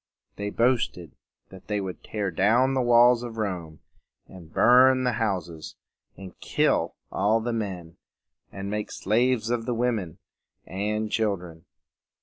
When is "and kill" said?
6.17-6.95